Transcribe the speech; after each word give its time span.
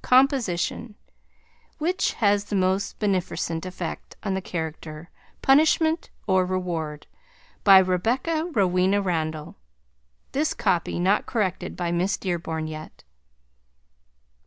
COMPOSITION 0.00 0.94
WHICH 1.76 2.14
HAS 2.14 2.44
THE 2.46 2.56
MOST 2.56 2.98
BENEFERCENT 3.00 3.66
EFFECT 3.66 4.16
ON 4.22 4.32
THE 4.32 4.40
CHARACTER, 4.40 5.10
PUNISHMENT 5.42 6.08
OR 6.26 6.46
REWARD? 6.46 7.06
By 7.64 7.80
Rebecca 7.80 8.50
Rowena 8.54 9.02
Randall 9.02 9.56
(This 10.32 10.54
copy 10.54 10.98
not 10.98 11.26
corrected 11.26 11.76
by 11.76 11.92
Miss 11.92 12.16
Dearborn 12.16 12.66
yet.) 12.66 13.04